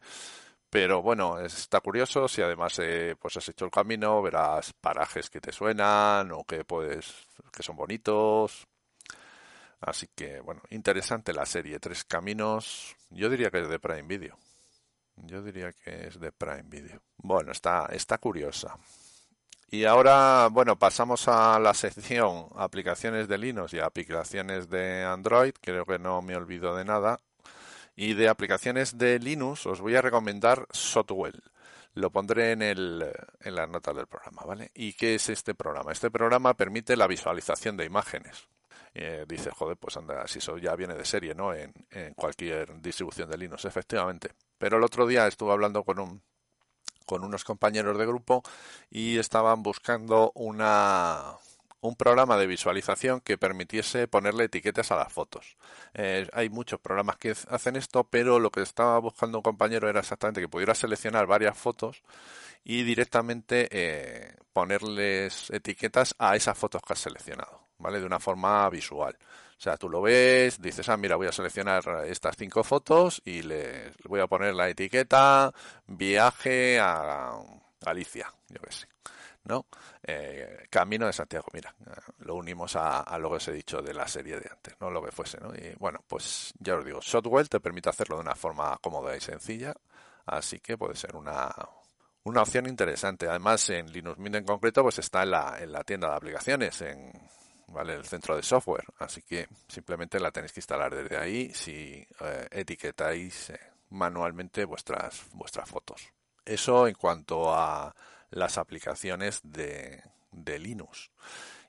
pero 0.69 1.01
bueno, 1.01 1.39
está 1.39 1.79
curioso 1.79 2.27
si 2.27 2.41
además 2.41 2.77
eh, 2.79 3.15
pues 3.19 3.38
has 3.38 3.47
hecho 3.50 3.65
el 3.65 3.71
camino, 3.71 4.21
verás 4.21 4.74
parajes 4.74 5.29
que 5.29 5.39
te 5.39 5.51
suenan 5.51 6.31
o 6.31 6.43
que 6.43 6.65
puedes 6.65 7.27
que 7.51 7.63
son 7.63 7.75
bonitos. 7.75 8.67
Así 9.79 10.07
que 10.15 10.39
bueno, 10.41 10.62
interesante 10.71 11.33
la 11.33 11.45
serie 11.45 11.79
Tres 11.79 12.03
Caminos. 12.03 12.95
Yo 13.09 13.29
diría 13.29 13.51
que 13.51 13.62
es 13.62 13.69
de 13.69 13.79
Prime 13.79 14.03
Video. 14.07 14.38
Yo 15.17 15.41
diría 15.41 15.71
que 15.71 16.07
es 16.07 16.19
de 16.19 16.31
Prime 16.31 16.63
Video. 16.65 17.01
Bueno, 17.17 17.51
está 17.51 17.88
está 17.91 18.17
curiosa. 18.17 18.77
Y 19.69 19.83
ahora, 19.83 20.47
bueno, 20.50 20.77
pasamos 20.79 21.27
a 21.27 21.59
la 21.59 21.74
sección 21.74 22.47
aplicaciones 22.55 23.27
de 23.27 23.38
Linux 23.38 23.74
y 23.74 23.79
aplicaciones 23.79 24.69
de 24.69 25.03
Android. 25.03 25.53
Creo 25.62 25.86
que 25.86 26.00
no 26.00 26.21
me 26.21 26.36
olvido 26.38 26.75
de 26.75 26.86
nada. 26.86 27.19
Y 27.97 28.13
de 28.13 28.29
aplicaciones 28.29 28.99
de 28.99 29.17
Linux 29.17 29.65
os 29.65 29.81
voy 29.81 29.95
a 29.95 30.03
recomendar 30.03 30.67
Sotwell. 30.71 31.41
Lo 31.95 32.11
pondré 32.11 32.51
en, 32.51 32.61
el, 32.61 33.11
en 33.41 33.55
las 33.55 33.67
notas 33.67 33.95
del 33.95 34.05
programa, 34.05 34.43
¿vale? 34.45 34.69
¿Y 34.75 34.93
qué 34.93 35.15
es 35.15 35.29
este 35.29 35.55
programa? 35.55 35.91
Este 35.91 36.11
programa 36.11 36.53
permite 36.53 36.95
la 36.95 37.07
visualización 37.07 37.75
de 37.75 37.85
imágenes. 37.85 38.47
Eh, 38.93 39.25
dice, 39.27 39.49
joder, 39.49 39.77
pues 39.77 39.97
anda, 39.97 40.27
si 40.27 40.37
eso 40.37 40.59
ya 40.59 40.75
viene 40.75 40.93
de 40.93 41.05
serie, 41.05 41.33
¿no? 41.33 41.55
En, 41.55 41.73
en 41.89 42.13
cualquier 42.13 42.79
distribución 42.81 43.31
de 43.31 43.37
Linux, 43.39 43.65
efectivamente. 43.65 44.29
Pero 44.59 44.77
el 44.77 44.83
otro 44.83 45.07
día 45.07 45.25
estuve 45.25 45.51
hablando 45.51 45.83
con 45.83 45.97
un 45.99 46.21
con 47.07 47.23
unos 47.23 47.45
compañeros 47.45 47.97
de 47.97 48.05
grupo 48.05 48.43
y 48.91 49.17
estaban 49.17 49.63
buscando 49.63 50.33
una 50.35 51.37
un 51.81 51.96
programa 51.96 52.38
de 52.38 52.48
visualización 52.48 53.22
que 53.22 53.38
permitiese 53.38 54.07
ponerle 54.07 54.46
etiquetas 54.46 54.91
a 54.91 54.96
las 54.96 55.12
fotos. 55.12 55.57
Eh, 55.93 56.27
hay 56.34 56.50
muchos 56.50 56.79
programas 56.79 57.17
que 57.17 57.36
hacen 57.50 57.75
esto, 57.75 58.03
pero 58.05 58.39
lo 58.39 58.51
que 58.51 58.62
estaba 58.62 59.00
buscando 59.00 59.39
un 59.39 59.43
compañero 59.43 59.89
era 59.89 60.00
exactamente 60.00 60.41
que 60.41 60.50
pudiera 60.50 60.75
seleccionar 60.75 61.27
varias 61.27 61.57
fotos 61.57 62.03
y 62.63 62.84
directamente 62.84 63.67
eh, 63.72 64.36
ponerles 64.53 65.50
etiquetas 65.51 66.15
a 66.17 66.36
esas 66.36 66.57
fotos 66.57 66.81
que 66.81 66.93
has 66.93 67.00
seleccionado, 67.00 67.67
¿vale? 67.77 68.00
De 68.00 68.05
una 68.05 68.19
forma 68.19 68.69
visual. 68.69 69.17
O 69.57 69.60
sea, 69.60 69.77
tú 69.77 69.89
lo 69.89 70.01
ves, 70.01 70.62
dices, 70.62 70.88
ah, 70.89 70.98
mira, 70.98 71.15
voy 71.15 71.27
a 71.27 71.31
seleccionar 71.31 71.84
estas 72.05 72.36
cinco 72.38 72.63
fotos 72.63 73.22
y 73.25 73.41
le 73.41 73.91
voy 74.03 74.19
a 74.19 74.27
poner 74.27 74.53
la 74.53 74.69
etiqueta 74.69 75.51
viaje 75.88 76.79
a 76.79 77.31
Galicia, 77.81 78.31
yo. 78.50 78.60
¿No? 79.47 79.65
Eh, 80.03 80.67
Camino 80.69 81.05
de 81.05 81.13
Santiago, 81.13 81.47
mira, 81.53 81.73
lo 82.19 82.35
unimos 82.35 82.75
a, 82.75 83.17
lo 83.17 83.29
que 83.29 83.35
os 83.37 83.47
he 83.47 83.53
dicho 83.53 83.81
de 83.81 83.93
la 83.93 84.07
serie 84.07 84.39
de 84.39 84.49
antes, 84.51 84.75
no 84.79 84.89
lo 84.89 85.01
que 85.01 85.11
fuese, 85.11 85.39
¿no? 85.39 85.53
Y 85.55 85.73
bueno, 85.77 86.03
pues 86.07 86.53
ya 86.59 86.75
os 86.75 86.85
digo, 86.85 86.99
Shotwell 87.01 87.49
te 87.49 87.59
permite 87.59 87.89
hacerlo 87.89 88.17
de 88.17 88.21
una 88.21 88.35
forma 88.35 88.77
cómoda 88.81 89.15
y 89.15 89.21
sencilla, 89.21 89.73
así 90.25 90.59
que 90.59 90.77
puede 90.77 90.95
ser 90.95 91.15
una, 91.15 91.53
una 92.23 92.41
opción 92.41 92.67
interesante. 92.67 93.27
Además, 93.27 93.69
en 93.69 93.91
Linux 93.91 94.17
Mint 94.19 94.35
en 94.35 94.45
concreto, 94.45 94.83
pues 94.83 94.99
está 94.99 95.23
en 95.23 95.31
la, 95.31 95.57
en 95.59 95.71
la 95.71 95.83
tienda 95.83 96.09
de 96.09 96.15
aplicaciones, 96.15 96.81
en 96.81 97.11
¿vale? 97.67 97.95
el 97.95 98.05
centro 98.05 98.35
de 98.35 98.43
software, 98.43 98.85
así 98.99 99.21
que 99.21 99.47
simplemente 99.67 100.19
la 100.19 100.31
tenéis 100.31 100.53
que 100.53 100.59
instalar 100.59 100.93
desde 100.93 101.17
ahí 101.17 101.53
si 101.53 102.05
eh, 102.19 102.47
etiquetáis 102.51 103.51
eh, 103.51 103.59
manualmente 103.89 104.65
vuestras, 104.65 105.25
vuestras 105.33 105.69
fotos. 105.69 106.09
Eso 106.45 106.87
en 106.87 106.95
cuanto 106.95 107.53
a 107.53 107.93
las 108.29 108.57
aplicaciones 108.57 109.41
de, 109.43 110.03
de 110.31 110.60
Linux. 110.60 111.12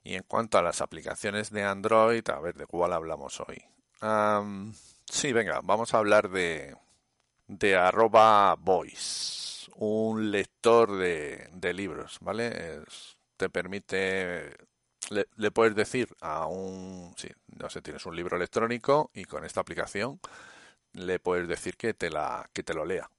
Y 0.03 0.15
en 0.15 0.23
cuanto 0.23 0.57
a 0.57 0.61
las 0.61 0.81
aplicaciones 0.81 1.51
de 1.51 1.63
Android, 1.63 2.27
a 2.29 2.39
ver 2.39 2.55
de 2.55 2.65
cuál 2.65 2.93
hablamos 2.93 3.39
hoy. 3.41 3.63
sí, 5.05 5.33
venga, 5.33 5.59
vamos 5.63 5.93
a 5.93 5.97
hablar 5.97 6.29
de, 6.29 6.75
de 7.47 7.75
arroba 7.75 8.55
voice, 8.55 9.69
un 9.75 10.31
lector 10.31 10.97
de, 10.97 11.73
libros, 11.73 12.17
¿vale? 12.21 12.81
te 13.37 13.49
permite, 13.49 14.57
le, 15.09 15.27
le, 15.35 15.51
puedes 15.51 15.75
decir 15.75 16.09
a 16.21 16.45
un, 16.45 17.13
sí, 17.17 17.29
no 17.57 17.69
sé, 17.69 17.81
tienes 17.81 18.05
un 18.05 18.15
libro 18.15 18.37
electrónico 18.37 19.11
y 19.13 19.25
con 19.25 19.45
esta 19.45 19.61
aplicación 19.61 20.19
le 20.93 21.19
puedes 21.19 21.47
decir 21.47 21.77
que 21.77 21.93
te 21.93 22.09
la, 22.09 22.49
que 22.53 22.63
te 22.63 22.73
lo 22.73 22.85
lea, 22.85 23.09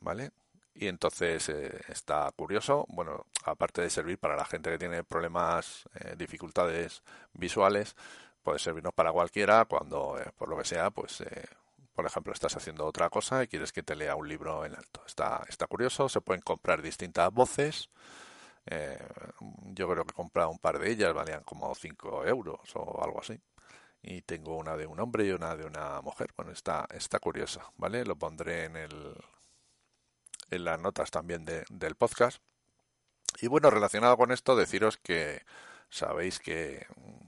¿vale? 0.00 0.30
Y 0.74 0.88
entonces 0.88 1.48
eh, 1.48 1.80
está 1.88 2.30
curioso, 2.36 2.86
bueno, 2.88 3.26
aparte 3.44 3.82
de 3.82 3.90
servir 3.90 4.18
para 4.18 4.36
la 4.36 4.44
gente 4.44 4.70
que 4.70 4.78
tiene 4.78 5.04
problemas, 5.04 5.84
eh, 6.00 6.14
dificultades 6.16 7.02
visuales, 7.32 7.94
puede 8.42 8.58
servirnos 8.58 8.92
para 8.94 9.12
cualquiera 9.12 9.64
cuando, 9.66 10.18
eh, 10.18 10.30
por 10.36 10.48
lo 10.48 10.58
que 10.58 10.64
sea, 10.64 10.90
pues, 10.90 11.22
por 11.94 12.06
ejemplo, 12.06 12.32
estás 12.32 12.56
haciendo 12.56 12.84
otra 12.86 13.08
cosa 13.10 13.44
y 13.44 13.48
quieres 13.48 13.72
que 13.72 13.82
te 13.82 13.96
lea 13.96 14.16
un 14.16 14.28
libro 14.28 14.64
en 14.64 14.74
alto. 14.74 15.02
Está, 15.06 15.44
está 15.48 15.66
curioso, 15.66 16.08
se 16.08 16.20
pueden 16.20 16.42
comprar 16.42 16.82
distintas 16.82 17.32
voces. 17.32 17.88
yo 19.74 19.88
creo 19.88 20.04
que 20.04 20.10
he 20.12 20.14
comprado 20.14 20.50
un 20.50 20.58
par 20.58 20.78
de 20.78 20.90
ellas, 20.90 21.14
valían 21.14 21.42
como 21.44 21.74
5 21.74 22.26
euros 22.26 22.60
o 22.74 23.02
algo 23.04 23.20
así 23.20 23.38
y 24.02 24.22
tengo 24.22 24.56
una 24.58 24.76
de 24.76 24.86
un 24.86 25.00
hombre 25.00 25.26
y 25.26 25.30
una 25.32 25.56
de 25.56 25.64
una 25.66 26.00
mujer. 26.02 26.30
Bueno, 26.36 26.52
está, 26.52 26.86
está 26.90 27.18
curiosa, 27.18 27.72
¿vale? 27.76 28.04
Lo 28.04 28.16
pondré 28.16 28.64
en 28.64 28.76
el, 28.76 29.16
en 30.54 30.64
las 30.64 30.80
notas 30.80 31.10
también 31.10 31.44
del 31.44 31.94
podcast. 31.96 32.42
Y 33.40 33.48
bueno, 33.48 33.70
relacionado 33.70 34.16
con 34.16 34.32
esto, 34.32 34.56
deciros 34.56 34.96
que 34.98 35.42
sabéis 35.90 36.38
que 36.38 36.86
mm, 36.96 37.24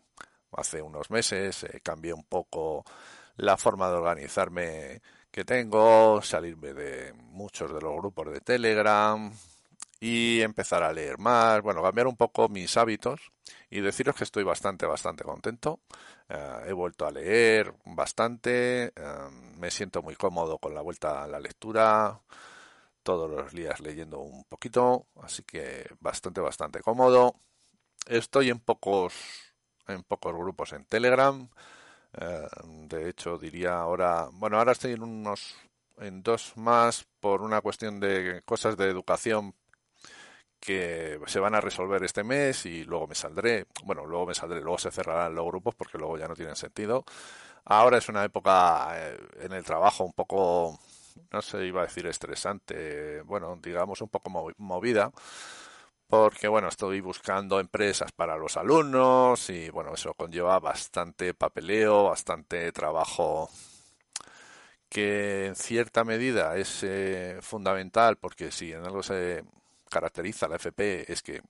hace 0.53 0.83
unos 0.83 1.11
meses 1.11 1.65
eh, 1.65 1.81
cambié 1.83 2.13
un 2.13 2.25
poco 2.25 2.85
la 3.37 3.57
forma 3.57 3.89
de 3.89 3.97
organizarme 3.97 5.03
que 5.31 5.45
tengo, 5.45 6.23
salirme 6.23 6.73
de 6.73 7.13
muchos 7.13 7.73
de 7.73 7.81
los 7.81 7.97
grupos 7.97 8.33
de 8.33 8.41
Telegram 8.41 9.31
y 10.01 10.41
empezar 10.43 10.83
a 10.83 10.93
leer 10.93 11.19
más, 11.19 11.63
bueno, 11.63 11.83
cambiar 11.83 12.07
un 12.07 12.17
poco 12.17 12.49
mis 12.49 12.77
hábitos 12.77 13.33
y 13.71 13.81
deciros 13.81 14.15
que 14.17 14.25
estoy 14.25 14.45
bastante, 14.45 14.87
bastante 14.87 15.25
contento. 15.25 15.81
Eh, 16.29 16.67
he 16.69 16.73
vuelto 16.73 17.07
a 17.07 17.11
leer 17.11 17.75
bastante, 17.85 18.87
eh, 18.87 18.93
me 19.59 19.71
siento 19.71 20.03
muy 20.03 20.17
cómodo 20.17 20.59
con 20.59 20.75
la 20.75 20.83
vuelta 20.83 21.23
a 21.23 21.29
la 21.29 21.41
lectura 21.41 22.21
todos 23.07 23.31
los 23.31 23.53
días 23.53 23.79
leyendo 23.81 24.19
un 24.19 24.45
poquito, 24.45 25.07
así 25.23 25.45
que 25.45 25.87
bastante, 26.01 26.41
bastante 26.41 26.81
cómodo. 26.81 27.37
Estoy 28.07 28.51
en 28.51 28.59
pocos, 28.59 29.15
en 29.87 30.03
pocos 30.03 30.35
grupos 30.35 30.73
en 30.73 30.85
Telegram. 30.87 31.49
Eh, 32.15 32.49
de 32.89 33.09
hecho, 33.09 33.39
diría 33.39 33.79
ahora, 33.79 34.29
bueno, 34.33 34.59
ahora 34.59 34.73
estoy 34.73 34.93
en 34.95 35.05
unos, 35.05 35.55
en 35.99 36.23
dos 36.25 36.53
más 36.57 37.07
por 37.21 37.43
una 37.43 37.61
cuestión 37.61 38.01
de 38.01 38.43
cosas 38.45 38.77
de 38.77 38.87
educación 38.91 39.55
que 40.59 41.21
se 41.27 41.39
van 41.39 41.55
a 41.55 41.61
resolver 41.61 42.03
este 42.03 42.25
mes 42.25 42.67
y 42.67 42.85
luego 42.85 43.07
me 43.07 43.15
saldré, 43.15 43.67
bueno, 43.85 44.05
luego 44.05 44.27
me 44.27 44.35
saldré, 44.35 44.61
luego 44.61 44.79
se 44.79 44.91
cerrarán 44.91 45.35
los 45.35 45.47
grupos 45.47 45.77
porque 45.77 45.99
luego 45.99 46.19
ya 46.19 46.27
no 46.27 46.35
tienen 46.35 46.57
sentido. 46.57 47.05
Ahora 47.65 47.99
es 47.99 48.09
una 48.09 48.25
época 48.25 48.89
eh, 48.95 49.19
en 49.43 49.53
el 49.53 49.65
trabajo 49.65 50.05
un 50.05 50.13
poco 50.13 50.81
no 51.33 51.43
se 51.43 51.65
iba 51.67 51.83
a 51.83 51.87
decir 51.87 52.07
estresante, 52.07 53.23
bueno, 53.23 53.59
digamos 53.63 54.01
un 54.01 54.09
poco 54.09 54.31
movida, 54.59 55.13
porque 56.09 56.49
bueno, 56.49 56.69
estoy 56.69 57.01
buscando 57.01 57.59
empresas 57.61 58.13
para 58.13 58.37
los 58.37 58.57
alumnos 58.57 59.51
y 59.51 59.71
bueno, 59.71 59.95
eso 59.95 60.15
conlleva 60.15 60.59
bastante 60.61 61.35
papeleo, 61.35 62.05
bastante 62.05 62.71
trabajo 62.73 63.51
que 64.89 65.47
en 65.47 65.57
cierta 65.57 66.05
medida 66.05 66.57
es 66.57 66.83
eh, 66.83 67.39
fundamental 67.43 68.17
porque 68.17 68.51
si 68.53 68.73
en 68.73 68.85
algo 68.85 69.03
se 69.03 69.45
caracteriza 69.91 70.49
la 70.49 70.57
FP 70.57 71.13
es 71.13 71.23
que 71.23 71.43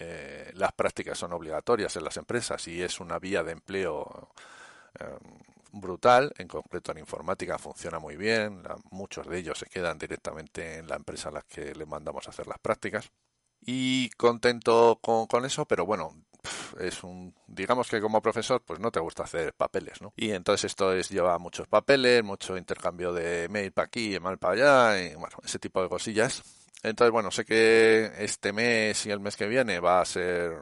eh, 0.00 0.50
las 0.54 0.72
prácticas 0.72 1.18
son 1.18 1.32
obligatorias 1.32 1.96
en 1.96 2.04
las 2.04 2.16
empresas 2.16 2.66
y 2.68 2.82
es 2.82 3.00
una 3.00 3.18
vía 3.18 3.42
de 3.42 3.52
empleo 3.52 4.30
eh, 5.00 5.04
brutal, 5.72 6.32
en 6.38 6.48
concreto 6.48 6.92
en 6.92 6.98
informática 6.98 7.58
funciona 7.58 7.98
muy 7.98 8.16
bien, 8.16 8.62
muchos 8.90 9.26
de 9.26 9.38
ellos 9.38 9.58
se 9.58 9.66
quedan 9.66 9.98
directamente 9.98 10.78
en 10.78 10.88
la 10.88 10.96
empresa 10.96 11.28
a 11.28 11.32
la 11.32 11.42
que 11.42 11.74
le 11.74 11.86
mandamos 11.86 12.26
a 12.26 12.30
hacer 12.30 12.46
las 12.46 12.58
prácticas. 12.58 13.10
Y 13.60 14.10
contento 14.10 15.00
con, 15.00 15.44
eso, 15.44 15.66
pero 15.66 15.84
bueno, 15.84 16.14
es 16.80 17.02
un 17.02 17.34
digamos 17.46 17.88
que 17.88 18.00
como 18.00 18.22
profesor 18.22 18.62
pues 18.64 18.78
no 18.78 18.92
te 18.92 19.00
gusta 19.00 19.24
hacer 19.24 19.52
papeles 19.54 20.00
no 20.00 20.12
y 20.16 20.30
entonces 20.30 20.66
esto 20.66 20.92
es 20.92 21.08
lleva 21.08 21.36
muchos 21.38 21.66
papeles 21.66 22.22
mucho 22.22 22.56
intercambio 22.56 23.12
de 23.12 23.48
mail 23.50 23.72
para 23.72 23.86
aquí 23.86 24.14
y 24.14 24.20
para 24.20 24.52
allá 24.52 25.02
y 25.02 25.14
bueno 25.16 25.36
ese 25.44 25.58
tipo 25.58 25.82
de 25.82 25.88
cosillas. 25.88 26.42
Entonces 26.82 27.10
bueno 27.12 27.30
sé 27.32 27.44
que 27.44 28.12
este 28.18 28.52
mes 28.52 29.04
y 29.06 29.10
el 29.10 29.20
mes 29.20 29.36
que 29.36 29.48
viene 29.48 29.80
va 29.80 30.00
a 30.00 30.04
ser 30.04 30.52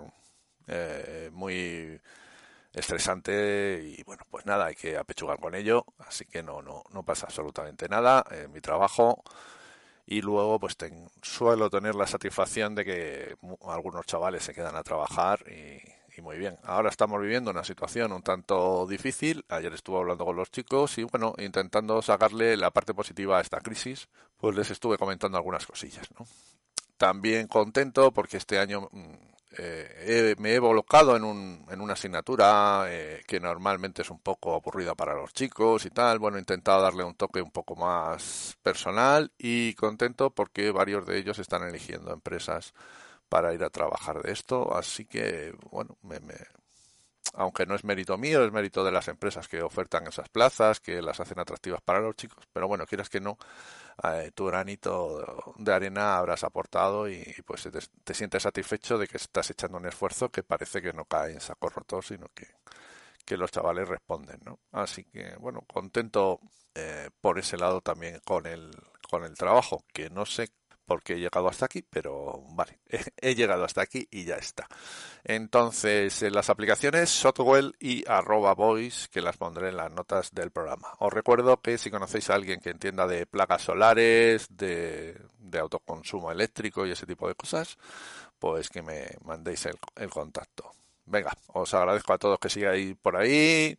eh, 0.66 1.30
muy 1.32 2.00
estresante 2.76 3.82
y 3.82 4.02
bueno, 4.04 4.22
pues 4.30 4.44
nada, 4.44 4.66
hay 4.66 4.74
que 4.74 4.96
apechugar 4.96 5.40
con 5.40 5.54
ello, 5.54 5.84
así 5.98 6.26
que 6.26 6.42
no, 6.42 6.62
no, 6.62 6.84
no 6.92 7.02
pasa 7.02 7.26
absolutamente 7.26 7.88
nada 7.88 8.24
en 8.30 8.52
mi 8.52 8.60
trabajo 8.60 9.22
y 10.06 10.20
luego 10.20 10.60
pues 10.60 10.76
suelo 11.22 11.70
tener 11.70 11.94
la 11.94 12.06
satisfacción 12.06 12.74
de 12.74 12.84
que 12.84 13.36
algunos 13.66 14.04
chavales 14.06 14.44
se 14.44 14.54
quedan 14.54 14.76
a 14.76 14.82
trabajar 14.82 15.42
y, 15.50 15.80
y, 16.16 16.20
muy 16.20 16.36
bien. 16.36 16.58
Ahora 16.64 16.90
estamos 16.90 17.20
viviendo 17.20 17.50
una 17.50 17.64
situación 17.64 18.12
un 18.12 18.22
tanto 18.22 18.86
difícil, 18.86 19.44
ayer 19.48 19.72
estuve 19.72 19.98
hablando 19.98 20.26
con 20.26 20.36
los 20.36 20.50
chicos 20.50 20.98
y 20.98 21.04
bueno, 21.04 21.34
intentando 21.38 22.00
sacarle 22.02 22.56
la 22.58 22.70
parte 22.70 22.94
positiva 22.94 23.38
a 23.38 23.40
esta 23.40 23.60
crisis, 23.60 24.08
pues 24.36 24.54
les 24.54 24.70
estuve 24.70 24.98
comentando 24.98 25.38
algunas 25.38 25.66
cosillas, 25.66 26.08
¿no? 26.18 26.26
También 26.98 27.46
contento 27.46 28.12
porque 28.12 28.36
este 28.36 28.58
año 28.58 28.88
mm, 28.92 29.35
eh, 29.58 30.34
me 30.38 30.54
he 30.54 30.58
volcado 30.58 31.16
en, 31.16 31.24
un, 31.24 31.64
en 31.70 31.80
una 31.80 31.94
asignatura 31.94 32.84
eh, 32.88 33.22
que 33.26 33.40
normalmente 33.40 34.02
es 34.02 34.10
un 34.10 34.18
poco 34.20 34.54
aburrida 34.54 34.94
para 34.94 35.14
los 35.14 35.32
chicos 35.32 35.86
y 35.86 35.90
tal. 35.90 36.18
Bueno, 36.18 36.36
he 36.36 36.40
intentado 36.40 36.82
darle 36.82 37.04
un 37.04 37.14
toque 37.14 37.40
un 37.42 37.50
poco 37.50 37.76
más 37.76 38.56
personal 38.62 39.32
y 39.38 39.74
contento 39.74 40.30
porque 40.30 40.70
varios 40.70 41.06
de 41.06 41.18
ellos 41.18 41.38
están 41.38 41.62
eligiendo 41.62 42.12
empresas 42.12 42.74
para 43.28 43.54
ir 43.54 43.64
a 43.64 43.70
trabajar 43.70 44.22
de 44.22 44.32
esto. 44.32 44.74
Así 44.76 45.06
que, 45.06 45.54
bueno, 45.70 45.96
me, 46.02 46.20
aunque 47.36 47.66
no 47.66 47.74
es 47.74 47.84
mérito 47.84 48.16
mío, 48.18 48.44
es 48.44 48.52
mérito 48.52 48.82
de 48.84 48.90
las 48.90 49.08
empresas 49.08 49.46
que 49.48 49.62
ofertan 49.62 50.06
esas 50.06 50.28
plazas, 50.28 50.80
que 50.80 51.02
las 51.02 51.20
hacen 51.20 51.38
atractivas 51.38 51.80
para 51.82 52.00
los 52.00 52.16
chicos. 52.16 52.44
Pero 52.52 52.66
bueno, 52.66 52.86
quieras 52.86 53.08
que 53.08 53.20
no, 53.20 53.38
eh, 54.02 54.30
tu 54.34 54.46
granito 54.46 55.54
de 55.56 55.72
arena 55.72 56.16
habrás 56.16 56.44
aportado 56.44 57.08
y, 57.08 57.22
pues 57.46 57.68
te, 58.04 58.14
sientes 58.14 58.42
satisfecho 58.42 58.98
de 58.98 59.06
que 59.06 59.18
estás 59.18 59.50
echando 59.50 59.78
un 59.78 59.86
esfuerzo 59.86 60.30
que 60.30 60.42
parece 60.42 60.82
que 60.82 60.92
no 60.92 61.04
cae 61.04 61.32
en 61.32 61.40
saco 61.40 61.68
roto, 61.68 62.02
sino 62.02 62.28
que, 62.34 62.48
que 63.24 63.36
los 63.36 63.50
chavales 63.50 63.88
responden, 63.88 64.40
¿no? 64.44 64.58
Así 64.72 65.04
que, 65.04 65.36
bueno, 65.38 65.62
contento 65.66 66.40
eh, 66.74 67.10
por 67.20 67.38
ese 67.38 67.56
lado 67.56 67.80
también 67.80 68.20
con 68.24 68.46
el, 68.46 68.70
con 69.10 69.24
el 69.24 69.34
trabajo, 69.34 69.84
que 69.92 70.10
no 70.10 70.26
sé 70.26 70.50
porque 70.86 71.14
he 71.14 71.18
llegado 71.18 71.48
hasta 71.48 71.66
aquí, 71.66 71.82
pero 71.82 72.42
vale, 72.50 72.80
he 73.16 73.34
llegado 73.34 73.64
hasta 73.64 73.82
aquí 73.82 74.06
y 74.10 74.24
ya 74.24 74.36
está. 74.36 74.68
Entonces, 75.24 76.22
en 76.22 76.32
las 76.32 76.48
aplicaciones 76.50 77.10
Shotwell 77.10 77.74
y 77.80 78.08
arroba 78.08 78.54
voice, 78.54 79.08
que 79.10 79.20
las 79.20 79.36
pondré 79.36 79.70
en 79.70 79.76
las 79.76 79.92
notas 79.92 80.32
del 80.32 80.50
programa. 80.50 80.94
Os 81.00 81.12
recuerdo 81.12 81.60
que 81.60 81.78
si 81.78 81.90
conocéis 81.90 82.30
a 82.30 82.34
alguien 82.34 82.60
que 82.60 82.70
entienda 82.70 83.06
de 83.06 83.26
placas 83.26 83.62
solares, 83.62 84.46
de, 84.50 85.20
autoconsumo 85.60 86.30
eléctrico 86.30 86.86
y 86.86 86.90
ese 86.90 87.06
tipo 87.06 87.26
de 87.26 87.34
cosas, 87.34 87.78
pues 88.38 88.68
que 88.68 88.82
me 88.82 89.08
mandéis 89.24 89.66
el 89.66 90.10
contacto. 90.10 90.70
Venga, 91.06 91.32
os 91.54 91.72
agradezco 91.72 92.12
a 92.12 92.18
todos 92.18 92.38
que 92.40 92.50
sigáis 92.50 92.96
por 93.00 93.16
ahí. 93.16 93.78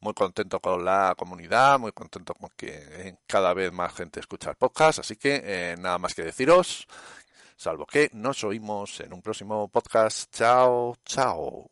Muy 0.00 0.14
contento 0.14 0.60
con 0.60 0.84
la 0.84 1.14
comunidad, 1.16 1.78
muy 1.78 1.92
contento 1.92 2.34
con 2.34 2.50
que 2.56 3.16
cada 3.26 3.54
vez 3.54 3.72
más 3.72 3.94
gente 3.94 4.20
escucha 4.20 4.50
el 4.50 4.56
podcast. 4.56 5.00
Así 5.00 5.16
que 5.16 5.40
eh, 5.44 5.76
nada 5.78 5.98
más 5.98 6.14
que 6.14 6.22
deciros, 6.22 6.86
salvo 7.56 7.86
que 7.86 8.10
nos 8.12 8.44
oímos 8.44 9.00
en 9.00 9.12
un 9.12 9.22
próximo 9.22 9.68
podcast. 9.68 10.32
Chao, 10.34 10.96
chao. 11.04 11.70